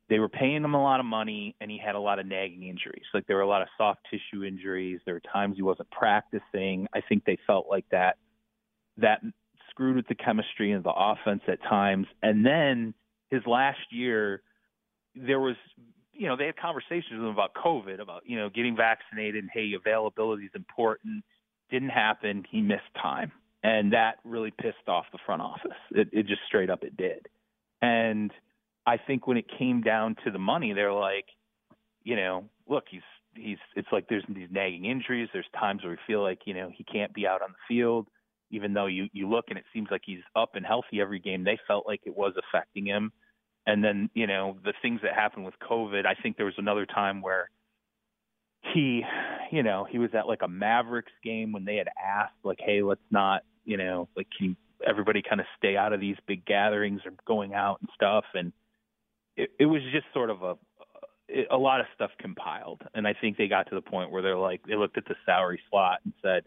they 0.09 0.19
were 0.19 0.29
paying 0.29 0.63
him 0.63 0.75
a 0.75 0.83
lot 0.83 1.01
of 1.01 1.07
money 1.07 1.57
and 1.61 1.71
he 1.71 1.81
had 1.85 1.95
a 1.95 2.01
lot 2.01 2.19
of 2.19 2.27
nagging 2.27 2.63
injuries. 2.65 3.05
Like 3.15 3.27
there 3.27 3.37
were 3.37 3.43
a 3.43 3.49
lot 3.49 3.63
of 3.63 3.69
soft 3.79 4.01
tissue 4.11 4.45
injuries. 4.45 5.01
There 5.05 5.15
were 5.15 5.23
times 5.33 5.57
he 5.57 5.63
wasn't 5.63 5.91
practicing. 5.91 6.87
I 6.95 7.01
think 7.09 7.25
they 7.25 7.39
felt 7.47 7.67
like 7.71 7.87
that 7.91 8.19
that 8.99 9.21
screwed 9.71 9.97
with 9.97 10.07
the 10.07 10.15
chemistry 10.15 10.73
and 10.73 10.85
the 10.85 10.93
offense 10.95 11.43
at 11.49 11.63
times. 11.63 12.07
And 12.23 12.45
then 12.45 12.95
his 13.31 13.43
last 13.47 13.81
year, 13.91 14.43
there 15.17 15.41
was 15.41 15.57
you 16.17 16.29
know, 16.29 16.37
they 16.37 16.47
had 16.47 16.57
conversations 16.57 17.13
with 17.13 17.21
him 17.21 17.27
about 17.27 17.55
COVID, 17.55 18.01
about, 18.01 18.23
you 18.27 18.37
know, 18.37 18.49
getting 18.49 18.77
vaccinated 18.77 19.43
and 19.43 19.51
hey, 19.53 19.73
availability 19.75 20.45
is 20.45 20.53
important. 20.55 21.25
Didn't 21.71 21.91
happen. 21.91 22.45
He 22.51 22.61
missed 22.61 22.83
time. 23.01 23.33
And 23.63 23.93
that 23.93 24.17
really 24.25 24.51
pissed 24.51 24.89
off 24.89 25.07
the 25.13 25.19
front 25.25 25.43
office. 25.43 25.73
It, 25.91 26.09
it 26.13 26.27
just 26.27 26.43
straight 26.47 26.71
up 26.71 26.85
it 26.85 26.97
did. 26.97 27.27
And 27.81 28.31
I 28.87 28.99
think 28.99 29.27
when 29.27 29.37
it 29.37 29.47
came 29.59 29.81
down 29.81 30.17
to 30.25 30.31
the 30.31 30.39
money, 30.39 30.73
they're 30.73 30.93
like, 30.93 31.27
you 32.03 32.17
know, 32.17 32.45
look, 32.69 32.85
he's 32.91 33.03
he's 33.35 33.59
it's 33.75 33.89
like 33.91 34.09
there's 34.09 34.25
these 34.29 34.49
nagging 34.51 34.85
injuries. 34.85 35.29
There's 35.33 35.47
times 35.59 35.83
where 35.83 35.93
we 35.93 35.99
feel 36.07 36.23
like, 36.23 36.41
you 36.45 36.55
know, 36.55 36.71
he 36.73 36.85
can't 36.85 37.13
be 37.15 37.27
out 37.27 37.43
on 37.43 37.51
the 37.53 37.75
field, 37.75 38.07
even 38.51 38.75
though 38.75 38.87
you 38.87 39.09
you 39.13 39.29
look 39.29 39.47
and 39.49 39.59
it 39.59 39.65
seems 39.73 39.89
like 39.91 40.03
he's 40.05 40.21
up 40.37 40.55
and 40.55 40.67
healthy 40.67 41.01
every 41.01 41.19
game. 41.19 41.45
They 41.45 41.59
felt 41.67 41.87
like 41.87 42.03
it 42.05 42.17
was 42.17 42.35
affecting 42.37 42.87
him 42.87 43.13
and 43.67 43.83
then 43.83 44.11
you 44.15 44.27
know 44.27 44.57
the 44.65 44.75
things 44.83 45.01
that 45.03 45.15
happened 45.15 45.45
with 45.45 45.55
COVID. 45.61 46.07
I 46.07 46.15
think 46.15 46.37
there 46.37 46.47
was 46.47 46.59
another 46.59 46.87
time 46.87 47.23
where 47.23 47.51
he, 48.73 49.03
you 49.51 49.63
know, 49.63 49.87
he 49.89 49.99
was 49.99 50.11
at 50.15 50.27
like 50.27 50.41
a 50.43 50.49
Mavericks 50.49 51.13
game 51.23 51.53
when 51.53 51.65
they 51.65 51.77
had 51.77 51.89
asked 52.03 52.35
like, 52.43 52.59
hey, 52.65 52.83
let's 52.83 53.01
not, 53.11 53.43
you 53.65 53.77
know, 53.77 54.09
like 54.17 54.29
can 54.37 54.57
everybody 54.87 55.23
kind 55.23 55.41
of 55.41 55.47
stay 55.59 55.77
out 55.77 55.93
of 55.93 56.01
these 56.01 56.17
big 56.27 56.45
gatherings 56.45 57.01
or 57.05 57.13
going 57.27 57.55
out 57.55 57.79
and 57.81 57.89
stuff, 57.95 58.25
and 58.35 58.53
it, 59.37 59.51
it 59.59 59.67
was 59.67 59.83
just 59.93 60.07
sort 60.13 60.31
of 60.31 60.43
a 60.43 60.55
a 61.51 61.57
lot 61.57 61.81
of 61.81 61.87
stuff 61.95 62.11
compiled, 62.19 62.83
and 62.95 63.07
I 63.09 63.15
think 63.19 63.37
they 63.37 63.49
got 63.49 63.69
to 63.71 63.75
the 63.75 63.81
point 63.81 64.11
where 64.11 64.23
they're 64.23 64.37
like 64.37 64.63
they 64.67 64.77
looked 64.77 64.99
at 64.99 65.07
the 65.07 65.17
salary 65.25 65.61
slot 65.71 66.01
and 66.05 66.13
said, 66.23 66.45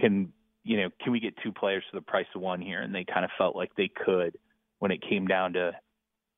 can 0.00 0.32
you 0.62 0.78
know, 0.78 0.88
can 1.02 1.12
we 1.12 1.20
get 1.20 1.34
two 1.42 1.52
players 1.52 1.84
for 1.90 1.96
the 1.96 2.04
price 2.04 2.26
of 2.34 2.40
one 2.40 2.60
here? 2.60 2.82
And 2.82 2.94
they 2.94 3.04
kind 3.04 3.24
of 3.24 3.30
felt 3.38 3.54
like 3.54 3.70
they 3.76 3.88
could 3.88 4.36
when 4.78 4.90
it 4.90 5.00
came 5.00 5.26
down 5.26 5.52
to 5.54 5.72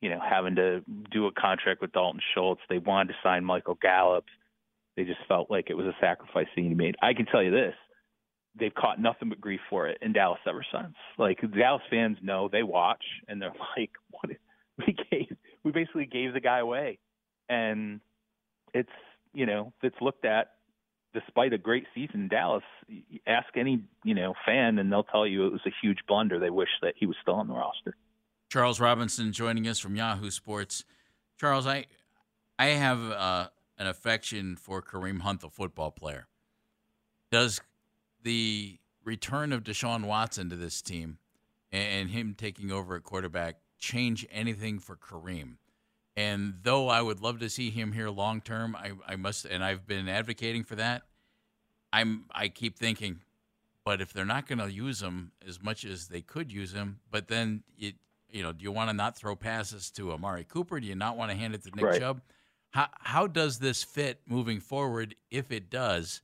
you 0.01 0.11
know, 0.11 0.21
having 0.21 0.57
to 0.57 0.83
do 1.11 1.27
a 1.27 1.33
contract 1.33 1.81
with 1.81 1.93
Dalton 1.93 2.21
Schultz. 2.35 2.61
They 2.69 2.79
wanted 2.79 3.13
to 3.13 3.19
sign 3.23 3.45
Michael 3.45 3.79
Gallup. 3.81 4.25
They 4.97 5.05
just 5.05 5.21
felt 5.29 5.51
like 5.51 5.71
it 5.71 5.75
was 5.75 5.87
a 5.87 5.97
sacrifice 6.01 6.47
he 6.55 6.63
made. 6.63 6.97
I 7.03 7.15
can 7.15 7.27
tell 7.27 7.43
you 7.43 7.51
this. 7.51 7.75
They've 8.59 8.75
caught 8.75 9.01
nothing 9.01 9.29
but 9.29 9.41
grief 9.41 9.61
for 9.71 9.87
it 9.89 9.99
in 10.03 10.13
Dallas 10.13 10.41
ever 10.47 10.65
since. 10.73 10.95
Like 11.19 11.39
Dallas 11.57 11.83
fans 11.91 12.19
know, 12.23 12.49
they 12.51 12.63
watch 12.63 13.05
and 13.29 13.41
they're 13.41 13.53
like, 13.77 13.91
"What 14.11 14.31
we 14.87 14.97
gave? 15.11 15.37
We 15.65 15.73
basically 15.73 16.07
gave 16.07 16.33
the 16.33 16.41
guy 16.41 16.59
away," 16.59 16.99
and 17.49 18.01
it's 18.75 18.89
you 19.33 19.47
know 19.47 19.73
it's 19.83 19.97
looked 20.01 20.25
at 20.25 20.53
despite 21.15 21.53
a 21.53 21.59
great 21.59 21.87
season 21.95 22.23
in 22.23 22.29
Dallas. 22.29 22.65
Ask 23.27 23.57
any 23.57 23.83
you 24.05 24.15
know 24.15 24.35
fan, 24.45 24.79
and 24.79 24.91
they'll 24.91 25.05
tell 25.05 25.27
you 25.27 25.47
it 25.47 25.53
was 25.53 25.61
a 25.67 25.73
huge 25.83 25.99
blunder. 26.07 26.39
They 26.39 26.51
wish 26.51 26.69
that 26.83 26.95
he 26.97 27.07
was 27.07 27.17
still 27.23 27.35
on 27.35 27.49
the 27.49 27.55
roster. 27.55 27.97
Charles 28.49 28.81
Robinson 28.81 29.33
joining 29.33 29.69
us 29.69 29.79
from 29.79 29.95
Yahoo 29.95 30.31
Sports. 30.31 30.85
Charles, 31.39 31.67
I 31.67 31.85
I 32.59 32.69
have 32.69 32.99
uh, 33.11 33.49
an 33.77 33.87
affection 33.87 34.57
for 34.57 34.83
Kareem 34.83 35.21
Hunt, 35.21 35.43
the 35.43 35.51
football 35.51 35.91
player. 35.91 36.27
Does 37.31 37.61
the 38.23 38.79
return 39.05 39.53
of 39.53 39.65
Deshaun 39.65 40.05
Watson 40.05 40.49
to 40.51 40.57
this 40.57 40.81
team 40.81 41.19
and 41.71 42.09
him 42.09 42.35
taking 42.37 42.73
over 42.73 42.97
at 42.97 43.05
quarterback 43.05 43.57
change 43.79 44.27
anything 44.31 44.79
for 44.79 44.97
Kareem? 44.97 45.59
And 46.17 46.55
though 46.63 46.89
I 46.89 47.03
would 47.03 47.21
love 47.21 47.39
to 47.41 47.51
see 47.51 47.71
him 47.71 47.93
here 47.93 48.09
long 48.09 48.41
term, 48.41 48.75
I, 48.75 48.93
I 49.07 49.17
must, 49.17 49.45
and 49.45 49.63
I've 49.63 49.87
been 49.87 50.09
advocating 50.09 50.65
for 50.65 50.75
that. 50.77 51.03
I'm 51.93 52.25
I 52.33 52.49
keep 52.49 52.79
thinking, 52.79 53.21
but 53.85 54.01
if 54.01 54.13
they're 54.13 54.25
not 54.25 54.47
going 54.49 54.59
to 54.59 54.73
use 54.73 55.03
him 55.03 55.33
as 55.47 55.63
much 55.63 55.85
as 55.85 56.09
they 56.09 56.23
could 56.23 56.51
use 56.51 56.73
him, 56.73 57.01
but 57.11 57.29
then 57.29 57.63
it 57.79 57.95
you 58.31 58.43
know, 58.43 58.53
do 58.53 58.63
you 58.63 58.73
want 58.73 58.91
to 58.91 58.95
not 58.95 59.17
throw 59.17 59.37
passes 59.37 59.91
to 59.93 60.13
Amari 60.13 60.45
Cooper? 60.45 60.81
Do 60.81 60.87
you 60.87 60.95
not 60.95 61.17
want 61.17 61.31
to 61.31 61.37
hand 61.37 61.55
it 61.55 61.63
to 61.65 61.71
Nick 61.75 61.85
right. 61.85 62.01
Chubb? 62.01 62.21
How 62.71 62.89
how 63.01 63.27
does 63.27 63.59
this 63.59 63.83
fit 63.83 64.21
moving 64.27 64.61
forward 64.61 65.15
if 65.31 65.51
it 65.51 65.71
does? 65.71 66.21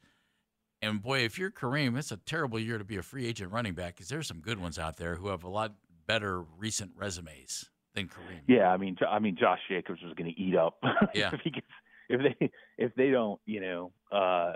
And 0.83 1.03
boy, 1.03 1.21
if 1.21 1.39
you're 1.39 1.51
Kareem, 1.51 1.99
it's 1.99 2.13
a 2.13 2.19
terrible 2.19 2.59
year 2.59 2.77
to 2.77 2.85
be 2.85 2.99
a 2.99 3.03
free 3.03 3.27
agent 3.27 3.51
running 3.53 3.73
back 3.73 3.97
because 3.97 4.09
there's 4.09 4.29
some 4.29 4.41
good 4.41 4.61
ones 4.61 4.79
out 4.79 4.99
there 4.99 5.15
who 5.17 5.29
have 5.29 5.43
a 5.43 5.49
lot 5.49 5.73
better 6.07 6.43
recent 6.59 6.93
resumes 6.97 7.71
than 7.95 8.09
Kareem. 8.09 8.41
Yeah, 8.47 8.69
I 8.69 8.77
mean, 8.77 8.97
I 9.09 9.19
mean, 9.19 9.37
Josh 9.41 9.61
Jacobs 9.69 10.03
was 10.03 10.13
going 10.15 10.33
to 10.33 10.39
eat 10.39 10.55
up 10.55 10.79
yeah. 11.15 11.31
if 11.33 11.41
he 11.41 11.51
gets 11.51 11.67
if 12.11 12.21
they 12.21 12.51
if 12.77 12.95
they 12.97 13.11
don't 13.11 13.41
you 13.47 13.61
know 13.61 13.93
uh 14.13 14.53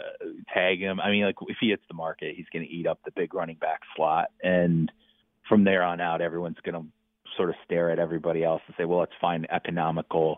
tag 0.53 0.81
him. 0.81 1.01
I 1.01 1.11
mean, 1.11 1.25
like 1.25 1.37
if 1.47 1.57
he 1.61 1.71
hits 1.71 1.85
the 1.89 1.95
market, 1.95 2.35
he's 2.37 2.47
going 2.53 2.67
to 2.67 2.71
eat 2.71 2.87
up 2.87 3.01
the 3.07 3.13
big 3.17 3.33
running 3.33 3.57
back 3.57 3.81
slot, 3.97 4.29
and 4.43 4.93
from 5.49 5.65
there 5.65 5.83
on 5.83 6.01
out, 6.01 6.21
everyone's 6.21 6.59
going 6.63 6.75
to 6.75 6.87
sort 7.39 7.49
of 7.49 7.55
stare 7.65 7.91
at 7.91 7.99
everybody 7.99 8.45
else 8.45 8.61
and 8.67 8.75
say, 8.77 8.85
well, 8.85 8.99
let's 8.99 9.13
find 9.19 9.47
economical, 9.51 10.37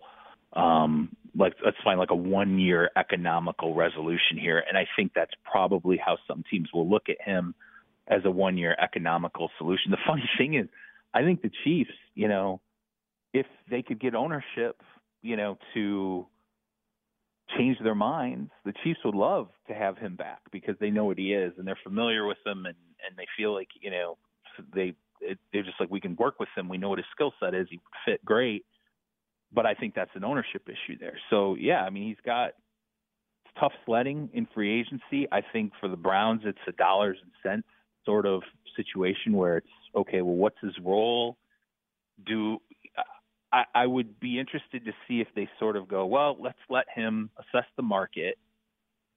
um, 0.52 1.16
like 1.36 1.54
let's 1.64 1.76
find 1.82 1.98
like 1.98 2.12
a 2.12 2.14
one 2.14 2.60
year 2.60 2.90
economical 2.96 3.74
resolution 3.74 4.38
here. 4.38 4.62
And 4.68 4.78
I 4.78 4.86
think 4.94 5.12
that's 5.14 5.32
probably 5.50 5.96
how 5.96 6.18
some 6.28 6.44
teams 6.48 6.68
will 6.72 6.88
look 6.88 7.08
at 7.08 7.16
him 7.20 7.54
as 8.06 8.20
a 8.24 8.30
one 8.30 8.56
year 8.56 8.76
economical 8.80 9.50
solution. 9.58 9.90
The 9.90 9.98
funny 10.06 10.28
thing 10.38 10.54
is, 10.54 10.68
I 11.12 11.22
think 11.22 11.42
the 11.42 11.50
Chiefs, 11.64 11.90
you 12.14 12.28
know, 12.28 12.60
if 13.32 13.46
they 13.68 13.82
could 13.82 14.00
get 14.00 14.14
ownership, 14.14 14.80
you 15.22 15.36
know, 15.36 15.58
to 15.74 16.26
change 17.56 17.78
their 17.82 17.94
minds, 17.94 18.50
the 18.64 18.72
Chiefs 18.84 19.00
would 19.04 19.14
love 19.14 19.48
to 19.68 19.74
have 19.74 19.98
him 19.98 20.14
back 20.14 20.40
because 20.52 20.76
they 20.80 20.90
know 20.90 21.04
what 21.04 21.18
he 21.18 21.32
is 21.32 21.52
and 21.58 21.66
they're 21.66 21.78
familiar 21.82 22.26
with 22.26 22.38
him 22.46 22.66
and 22.66 22.76
and 23.08 23.16
they 23.16 23.26
feel 23.36 23.54
like 23.54 23.68
you 23.80 23.90
know 23.90 24.18
they 24.74 24.94
it, 25.20 25.38
they're 25.52 25.62
just 25.62 25.80
like 25.80 25.90
we 25.90 26.00
can 26.00 26.16
work 26.16 26.40
with 26.40 26.48
him. 26.56 26.68
We 26.68 26.78
know 26.78 26.88
what 26.88 26.98
his 26.98 27.06
skill 27.12 27.32
set 27.40 27.54
is. 27.54 27.66
He 27.70 27.76
would 27.76 28.12
fit 28.12 28.24
great, 28.24 28.64
but 29.52 29.66
I 29.66 29.74
think 29.74 29.94
that's 29.94 30.10
an 30.14 30.24
ownership 30.24 30.68
issue 30.68 30.98
there. 30.98 31.18
So 31.30 31.56
yeah, 31.58 31.82
I 31.82 31.90
mean 31.90 32.08
he's 32.08 32.24
got 32.24 32.52
tough 33.58 33.72
sledding 33.84 34.30
in 34.32 34.46
free 34.54 34.80
agency. 34.80 35.26
I 35.30 35.42
think 35.52 35.72
for 35.80 35.88
the 35.88 35.96
Browns 35.96 36.42
it's 36.44 36.58
a 36.68 36.72
dollars 36.72 37.18
and 37.22 37.30
cents 37.42 37.68
sort 38.04 38.26
of 38.26 38.42
situation 38.76 39.32
where 39.32 39.58
it's 39.58 39.68
okay. 39.94 40.22
Well, 40.22 40.36
what's 40.36 40.58
his 40.62 40.74
role? 40.82 41.36
Do 42.26 42.58
I, 43.52 43.64
I 43.74 43.86
would 43.86 44.20
be 44.20 44.38
interested 44.38 44.84
to 44.84 44.92
see 45.08 45.20
if 45.20 45.28
they 45.34 45.48
sort 45.58 45.76
of 45.76 45.88
go, 45.88 46.06
well, 46.06 46.36
let's 46.38 46.58
let 46.68 46.86
him 46.94 47.30
assess 47.38 47.66
the 47.76 47.82
market. 47.82 48.38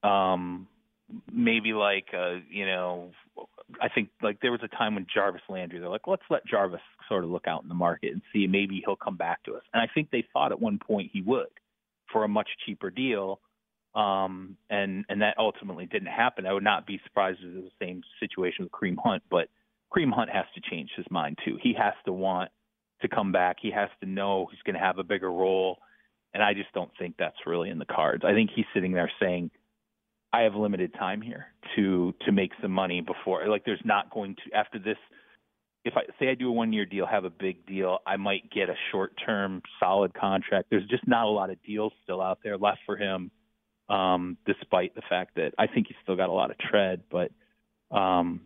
Um, 0.03 0.67
maybe 1.31 1.73
like 1.73 2.07
uh, 2.13 2.37
you 2.49 2.65
know 2.65 3.11
I 3.81 3.89
think 3.89 4.09
like 4.21 4.39
there 4.41 4.51
was 4.51 4.61
a 4.63 4.67
time 4.67 4.95
when 4.95 5.07
Jarvis 5.13 5.41
Landry, 5.49 5.79
they're 5.79 5.89
like, 5.89 6.07
let's 6.07 6.23
let 6.29 6.45
Jarvis 6.45 6.81
sort 7.07 7.23
of 7.23 7.29
look 7.29 7.47
out 7.47 7.63
in 7.63 7.69
the 7.69 7.75
market 7.75 8.13
and 8.13 8.21
see 8.31 8.47
maybe 8.47 8.81
he'll 8.85 8.95
come 8.95 9.17
back 9.17 9.43
to 9.43 9.55
us. 9.55 9.63
And 9.73 9.81
I 9.81 9.87
think 9.93 10.11
they 10.11 10.25
thought 10.33 10.51
at 10.51 10.61
one 10.61 10.79
point 10.79 11.11
he 11.11 11.21
would 11.21 11.47
for 12.11 12.23
a 12.23 12.27
much 12.27 12.49
cheaper 12.65 12.89
deal. 12.89 13.39
Um, 13.95 14.57
and 14.69 15.05
and 15.09 15.21
that 15.21 15.35
ultimately 15.37 15.85
didn't 15.85 16.07
happen. 16.07 16.45
I 16.45 16.53
would 16.53 16.63
not 16.63 16.87
be 16.87 16.99
surprised 17.03 17.39
if 17.41 17.55
it 17.55 17.55
was 17.55 17.71
the 17.79 17.85
same 17.85 18.01
situation 18.19 18.65
with 18.65 18.71
Kareem 18.71 18.95
Hunt, 19.03 19.21
but 19.29 19.49
Kareem 19.95 20.11
Hunt 20.11 20.31
has 20.31 20.45
to 20.55 20.61
change 20.69 20.89
his 20.95 21.05
mind 21.11 21.37
too. 21.45 21.57
He 21.61 21.73
has 21.77 21.93
to 22.05 22.13
want 22.13 22.49
to 23.01 23.07
come 23.07 23.31
back. 23.31 23.57
He 23.61 23.71
has 23.71 23.89
to 24.01 24.09
know 24.09 24.47
he's 24.49 24.61
going 24.63 24.73
to 24.75 24.79
have 24.79 24.97
a 24.97 25.03
bigger 25.03 25.31
role. 25.31 25.77
And 26.33 26.41
I 26.41 26.55
just 26.55 26.73
don't 26.73 26.89
think 26.97 27.15
that's 27.19 27.37
really 27.45 27.69
in 27.69 27.77
the 27.77 27.85
cards. 27.85 28.23
I 28.25 28.33
think 28.33 28.49
he's 28.55 28.65
sitting 28.73 28.93
there 28.93 29.11
saying, 29.19 29.51
I 30.33 30.41
have 30.43 30.55
limited 30.55 30.93
time 30.95 31.21
here 31.21 31.47
to 31.75 32.13
to 32.25 32.31
make 32.33 32.51
some 32.61 32.71
money 32.71 33.01
before 33.01 33.47
like 33.47 33.65
there's 33.65 33.81
not 33.85 34.11
going 34.11 34.35
to 34.35 34.57
after 34.57 34.79
this 34.79 34.97
if 35.85 35.95
I 35.97 36.01
say 36.19 36.29
I 36.29 36.35
do 36.35 36.49
a 36.49 36.51
one 36.51 36.73
year 36.73 36.85
deal, 36.85 37.05
have 37.07 37.25
a 37.25 37.29
big 37.29 37.65
deal, 37.65 37.99
I 38.07 38.17
might 38.17 38.51
get 38.51 38.69
a 38.69 38.75
short 38.91 39.13
term 39.25 39.61
solid 39.79 40.13
contract. 40.13 40.67
There's 40.69 40.87
just 40.87 41.07
not 41.07 41.25
a 41.25 41.29
lot 41.29 41.49
of 41.51 41.61
deals 41.63 41.93
still 42.03 42.21
out 42.21 42.39
there 42.43 42.57
left 42.57 42.79
for 42.85 42.97
him. 42.97 43.31
um, 43.89 44.37
despite 44.45 44.95
the 44.95 45.01
fact 45.09 45.35
that 45.35 45.53
I 45.57 45.67
think 45.67 45.87
he's 45.87 45.97
still 46.03 46.15
got 46.15 46.29
a 46.29 46.33
lot 46.33 46.51
of 46.51 46.57
tread. 46.57 47.03
But 47.11 47.31
um, 47.95 48.41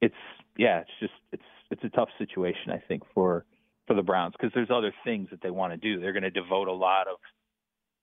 it's 0.00 0.14
yeah, 0.56 0.80
it's 0.80 0.90
just 1.00 1.12
it's 1.32 1.42
it's 1.70 1.84
a 1.84 1.90
tough 1.90 2.08
situation 2.18 2.72
I 2.72 2.82
think 2.88 3.02
for 3.14 3.44
for 3.86 3.94
the 3.94 4.02
Browns 4.02 4.34
because 4.38 4.52
there's 4.54 4.70
other 4.70 4.94
things 5.04 5.28
that 5.30 5.42
they 5.42 5.50
want 5.50 5.72
to 5.72 5.76
do. 5.76 6.00
They're 6.00 6.12
going 6.12 6.22
to 6.24 6.30
devote 6.30 6.68
a 6.68 6.72
lot 6.72 7.08
of 7.08 7.18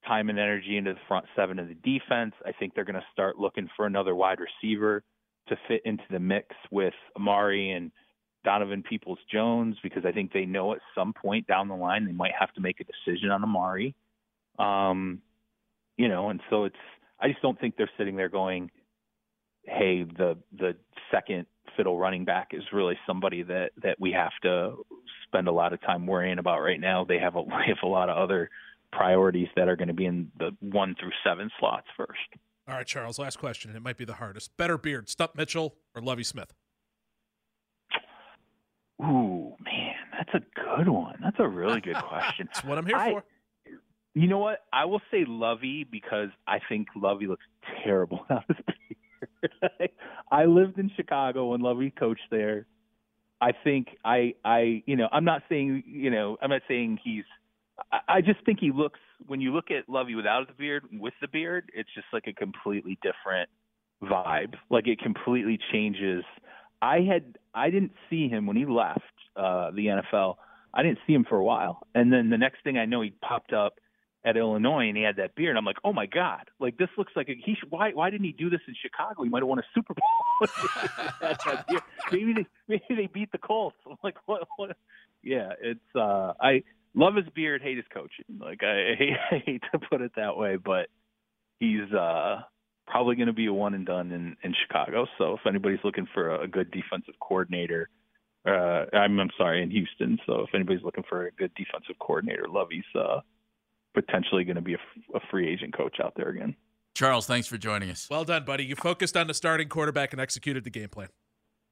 time 0.08 0.30
and 0.30 0.40
energy 0.40 0.78
into 0.78 0.94
the 0.94 1.00
front 1.08 1.26
seven 1.36 1.60
of 1.60 1.68
the 1.68 1.76
defense. 1.76 2.34
I 2.46 2.52
think 2.52 2.74
they're 2.74 2.86
going 2.86 2.96
to 2.96 3.06
start 3.12 3.38
looking 3.38 3.70
for 3.76 3.86
another 3.86 4.16
wide 4.16 4.40
receiver 4.40 5.04
to 5.50 5.58
fit 5.68 5.82
into 5.86 6.04
the 6.10 6.20
mix 6.20 6.48
with 6.72 6.94
Amari 7.16 7.72
and 7.72 7.92
Donovan 8.44 8.84
Peoples 8.84 9.20
Jones 9.32 9.76
because 9.84 10.06
I 10.06 10.12
think 10.12 10.32
they 10.32 10.46
know 10.46 10.74
at 10.74 10.80
some 10.96 11.14
point 11.14 11.48
down 11.48 11.68
the 11.68 11.76
line 11.76 12.06
they 12.06 12.12
might 12.12 12.34
have 12.40 12.54
to 12.54 12.62
make 12.62 12.80
a 12.80 12.84
decision 12.84 13.32
on 13.32 13.44
Amari. 13.44 13.96
Um, 14.58 15.22
you 15.98 16.08
know, 16.08 16.30
and 16.30 16.40
so 16.50 16.66
it's 16.66 16.76
I 17.20 17.30
just 17.30 17.42
don't 17.42 17.60
think 17.60 17.76
they're 17.78 17.90
sitting 17.98 18.16
there 18.16 18.30
going, 18.30 18.72
Hey, 19.64 20.04
the 20.04 20.38
the 20.58 20.76
second 21.12 21.48
fiddle 21.76 21.98
running 21.98 22.26
back 22.26 22.50
is 22.52 22.64
really 22.72 22.98
somebody 23.08 23.44
that 23.44 23.72
that 23.82 24.00
we 24.00 24.12
have 24.12 24.32
to 24.44 24.76
spend 25.28 25.48
a 25.48 25.52
lot 25.52 25.74
of 25.74 25.82
time 25.82 26.06
worrying 26.08 26.40
about 26.40 26.62
right 26.62 26.80
now. 26.80 27.04
They 27.04 27.20
have 27.20 27.36
a 27.36 27.44
they 27.48 27.68
have 27.68 27.84
a 27.84 27.88
lot 27.88 28.10
of 28.10 28.18
other 28.18 28.50
priorities 28.92 29.48
that 29.56 29.68
are 29.68 29.76
going 29.76 29.88
to 29.88 29.94
be 29.94 30.06
in 30.06 30.32
the 30.40 30.56
one 30.62 30.96
through 31.00 31.12
seven 31.24 31.50
slots 31.60 31.88
first. 31.98 32.20
All 32.68 32.76
right, 32.76 32.88
Charles. 32.88 33.20
Last 33.20 33.38
question. 33.38 33.76
It 33.76 33.82
might 33.82 33.98
be 33.98 34.06
the 34.06 34.16
hardest. 34.16 34.56
Better 34.58 34.78
beard, 34.78 35.10
Stump 35.10 35.36
Mitchell 35.36 35.76
or 35.96 36.02
Lovie 36.02 36.24
Smith? 36.24 36.54
Ooh, 39.02 39.54
man, 39.64 39.94
that's 40.12 40.34
a 40.34 40.42
good 40.60 40.90
one. 40.90 41.18
That's 41.22 41.36
a 41.40 41.48
really 41.48 41.82
good 41.82 41.96
question. 42.04 42.48
that's 42.48 42.64
what 42.64 42.78
I'm 42.78 42.86
here 42.86 42.96
I, 42.96 43.12
for. 43.12 43.24
You 44.14 44.28
know 44.28 44.40
what? 44.40 44.60
I 44.72 44.86
will 44.86 45.02
say 45.12 45.26
Lovie 45.28 45.84
because 45.84 46.30
I 46.48 46.60
think 46.70 46.88
Lovie 46.96 47.28
looks 47.28 47.46
terrible 47.84 48.26
out 48.30 48.46
of 48.50 48.56
beard. 48.66 49.90
I 50.32 50.46
lived 50.46 50.80
in 50.80 50.90
Chicago 50.96 51.52
when 51.52 51.62
Lovey 51.62 51.92
coached 51.92 52.22
there. 52.32 52.66
I 53.42 53.52
think 53.64 53.90
I 54.04 54.34
I 54.44 54.84
you 54.86 54.96
know 54.96 55.10
I'm 55.12 55.26
not 55.26 55.44
saying 55.50 55.84
you 55.86 56.10
know 56.10 56.38
I'm 56.42 56.50
not 56.50 56.62
saying 56.68 57.00
he's 57.04 57.26
I, 58.08 58.22
just 58.22 58.44
think 58.46 58.60
he 58.60 58.72
looks 58.72 59.00
when 59.28 59.42
you 59.42 59.54
look 59.54 59.70
at 59.70 59.90
Lovie 59.90 60.16
without 60.16 60.48
the 60.48 60.54
beard 60.54 60.84
with 60.92 61.14
the 61.22 61.28
beard 61.28 61.70
it's 61.74 61.90
just 61.94 62.08
like 62.14 62.26
a 62.28 62.34
completely 62.34 62.98
different 63.02 63.50
vibe 64.02 64.56
like 64.70 64.88
it 64.88 65.00
completely 65.00 65.60
changes 65.72 66.24
I 66.82 67.00
had 67.02 67.38
I 67.54 67.70
didn't 67.70 67.92
see 68.10 68.30
him 68.30 68.46
when 68.46 68.56
he 68.56 68.66
left 68.66 69.02
uh 69.36 69.72
the 69.72 69.88
NFL 69.88 70.36
I 70.74 70.84
didn't 70.84 71.00
see 71.06 71.14
him 71.14 71.26
for 71.28 71.38
a 71.38 71.44
while 71.44 71.86
and 71.94 72.12
then 72.12 72.30
the 72.30 72.38
next 72.38 72.64
thing 72.64 72.78
I 72.78 72.86
know 72.86 73.02
he 73.02 73.12
popped 73.22 73.52
up 73.52 73.76
at 74.26 74.36
Illinois 74.36 74.88
and 74.88 74.98
he 74.98 75.04
had 75.04 75.18
that 75.18 75.36
beard. 75.36 75.56
I'm 75.56 75.66
like, 75.66 75.78
oh 75.84 75.94
my 75.94 76.08
god, 76.08 76.50
like 76.60 76.78
this 76.78 76.90
looks 76.98 77.14
like 77.16 77.30
a, 77.30 77.36
he. 77.36 77.56
Why 77.70 77.92
why 77.92 78.10
didn't 78.10 78.26
he 78.26 78.32
do 78.32 78.50
this 78.50 78.60
in 78.68 78.74
Chicago? 78.82 79.24
He 79.24 79.30
might 79.30 79.44
have 79.44 79.48
won 79.48 79.60
a 79.60 79.64
Super 79.74 79.94
Bowl. 79.94 80.48
maybe 82.12 82.34
they 82.34 82.48
maybe 82.68 82.84
they 82.90 83.08
beat 83.08 83.32
the 83.32 83.38
Colts. 83.38 83.78
I'm 83.86 83.98
like, 84.04 84.16
what? 84.26 84.48
what? 84.58 84.76
Yeah, 85.22 85.52
it's 85.62 85.96
uh, 85.96 86.34
I 86.42 86.64
love 86.96 87.16
his 87.16 87.26
beard, 87.36 87.62
hate 87.62 87.78
his 87.78 87.86
coaching. 87.94 88.40
Like 88.40 88.64
I, 88.64 88.92
I, 88.92 88.96
hate, 88.98 89.18
I 89.32 89.38
hate 89.46 89.64
to 89.72 89.80
put 89.80 90.02
it 90.02 90.12
that 90.16 90.38
way, 90.38 90.58
but 90.58 90.88
he's 91.60 91.92
uh 91.94 92.42
probably 92.88 93.16
going 93.16 93.28
to 93.28 93.34
be 93.34 93.48
a 93.48 93.54
one 93.54 93.74
and 93.74 93.86
done 93.86 94.12
in 94.12 94.36
in 94.44 94.54
Chicago. 94.66 95.06
So 95.18 95.34
if 95.34 95.42
anybody's 95.48 95.84
looking 95.84 96.08
for 96.14 96.36
a, 96.36 96.44
a 96.44 96.48
good 96.48 96.72
defensive 96.72 97.16
coordinator. 97.20 97.90
Uh, 98.48 98.86
I'm, 98.94 99.20
I'm 99.20 99.32
sorry, 99.40 99.64
in 99.64 99.72
Houston. 99.72 100.20
So 100.28 100.42
if 100.42 100.50
anybody's 100.54 100.84
looking 100.84 101.04
for 101.10 101.26
a 101.26 101.32
good 101.32 101.52
defensive 101.56 101.96
coordinator, 102.00 102.46
Lovie's 102.48 102.84
uh, 102.94 103.22
potentially 103.96 104.44
going 104.44 104.58
to 104.58 104.62
be 104.62 104.76
a, 104.76 104.78
a 105.16 105.20
free 105.32 105.52
agent 105.52 105.76
coach 105.76 105.98
out 106.00 106.14
there 106.16 106.30
again. 106.30 106.56
Charles, 106.94 107.26
thanks 107.26 107.48
for 107.48 107.58
joining 107.58 107.90
us. 107.90 108.08
Well 108.10 108.24
done, 108.24 108.46
buddy. 108.46 108.64
You 108.64 108.76
focused 108.76 109.18
on 109.18 109.28
the 109.28 109.34
starting 109.34 109.68
quarterback 109.68 110.14
and 110.14 110.22
executed 110.22 110.64
the 110.64 110.70
game 110.70 110.90
plan. 110.90 111.10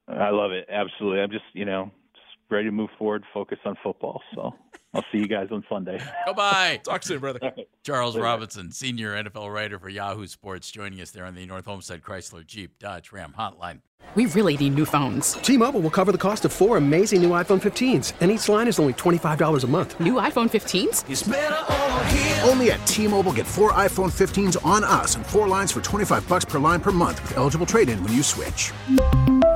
I 0.08 0.30
love 0.30 0.50
it. 0.50 0.66
Absolutely. 0.68 1.20
I'm 1.20 1.30
just, 1.30 1.44
you 1.54 1.64
know, 1.64 1.84
just 1.84 2.03
ready 2.50 2.66
to 2.66 2.72
move 2.72 2.90
forward, 2.98 3.24
focus 3.32 3.58
on 3.64 3.76
football. 3.82 4.22
So 4.34 4.54
I'll 4.94 5.04
see 5.10 5.18
you 5.18 5.26
guys 5.26 5.48
on 5.50 5.64
Sunday. 5.68 6.00
Goodbye. 6.26 6.80
Talk 6.84 7.02
soon, 7.02 7.18
brother. 7.18 7.40
Right. 7.42 7.68
Charles 7.82 8.16
Robinson, 8.16 8.70
senior 8.70 9.14
NFL 9.14 9.52
writer 9.52 9.78
for 9.78 9.88
Yahoo 9.88 10.26
Sports, 10.26 10.70
joining 10.70 11.00
us 11.00 11.10
there 11.10 11.24
on 11.24 11.34
the 11.34 11.44
North 11.46 11.66
Olmsted 11.66 12.02
Chrysler 12.02 12.46
Jeep 12.46 12.78
Dodge 12.78 13.12
Ram 13.12 13.34
hotline. 13.36 13.80
We 14.14 14.26
really 14.26 14.56
need 14.56 14.74
new 14.74 14.84
phones. 14.84 15.32
T-Mobile 15.32 15.80
will 15.80 15.90
cover 15.90 16.12
the 16.12 16.18
cost 16.18 16.44
of 16.44 16.52
four 16.52 16.76
amazing 16.76 17.20
new 17.22 17.30
iPhone 17.30 17.60
15s, 17.60 18.12
and 18.20 18.30
each 18.30 18.48
line 18.48 18.68
is 18.68 18.78
only 18.78 18.92
$25 18.92 19.64
a 19.64 19.66
month. 19.66 19.98
New 19.98 20.14
iPhone 20.14 20.48
15s? 20.48 21.02
Only 22.48 22.70
at 22.70 22.86
T-Mobile 22.86 23.32
get 23.32 23.46
four 23.46 23.72
iPhone 23.72 24.12
15s 24.12 24.64
on 24.64 24.84
us 24.84 25.16
and 25.16 25.26
four 25.26 25.48
lines 25.48 25.72
for 25.72 25.80
25 25.80 26.28
bucks 26.28 26.44
per 26.44 26.60
line 26.60 26.80
per 26.80 26.92
month 26.92 27.20
with 27.22 27.36
eligible 27.38 27.66
trade-in 27.66 28.00
when 28.04 28.12
you 28.12 28.22
switch. 28.22 28.70